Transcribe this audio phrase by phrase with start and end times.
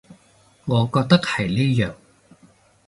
[0.65, 1.93] 我覺得係呢樣